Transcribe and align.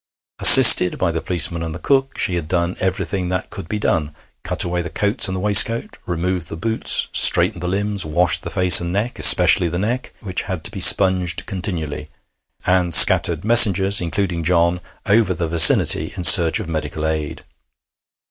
Assisted 0.39 0.97
by 0.97 1.11
the 1.11 1.21
policemen 1.21 1.61
and 1.61 1.75
the 1.75 1.77
cook, 1.77 2.17
she 2.17 2.33
had 2.33 2.47
done 2.47 2.75
everything 2.79 3.29
that 3.29 3.51
could 3.51 3.69
be 3.69 3.77
done: 3.77 4.15
cut 4.43 4.63
away 4.63 4.81
the 4.81 4.89
coats 4.89 5.27
and 5.27 5.35
the 5.35 5.39
waistcoat, 5.39 5.99
removed 6.07 6.47
the 6.47 6.55
boots, 6.55 7.07
straightened 7.11 7.61
the 7.61 7.67
limbs, 7.67 8.03
washed 8.03 8.41
the 8.41 8.49
face 8.49 8.81
and 8.81 8.91
neck 8.91 9.19
especially 9.19 9.67
the 9.67 9.77
neck 9.77 10.11
which 10.21 10.41
had 10.41 10.63
to 10.63 10.71
be 10.71 10.79
sponged 10.79 11.45
continually, 11.45 12.09
and 12.65 12.95
scattered 12.95 13.45
messengers, 13.45 14.01
including 14.01 14.43
John, 14.43 14.81
over 15.05 15.35
the 15.35 15.47
vicinity 15.47 16.11
in 16.17 16.23
search 16.23 16.59
of 16.59 16.67
medical 16.67 17.05
aid. 17.05 17.43